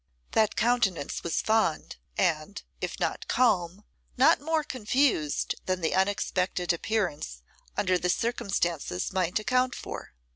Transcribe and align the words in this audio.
That 0.31 0.55
countenance 0.55 1.21
was 1.23 1.43
fond, 1.43 1.97
and, 2.17 2.63
if 2.81 2.99
not 2.99 3.27
calm, 3.27 3.83
not 4.17 4.41
more 4.41 4.63
confused 4.63 5.53
than 5.67 5.81
the 5.81 5.93
unexpected 5.93 6.73
appearance 6.73 7.43
under 7.77 7.99
the 7.99 8.09
circumstances 8.09 9.13
might 9.13 9.37
account 9.37 9.75
for. 9.75 10.15